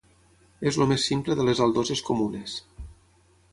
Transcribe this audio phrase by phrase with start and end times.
[0.71, 2.57] És el més simple de les aldoses comunes.